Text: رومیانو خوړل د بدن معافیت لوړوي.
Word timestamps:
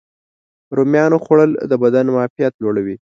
رومیانو 0.77 1.17
خوړل 1.23 1.51
د 1.71 1.73
بدن 1.83 2.05
معافیت 2.15 2.53
لوړوي. 2.63 2.95